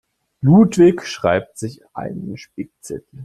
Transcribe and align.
Ludwig 0.41 1.05
schreibt 1.05 1.59
sich 1.59 1.83
einen 1.95 2.35
Spickzettel. 2.35 3.19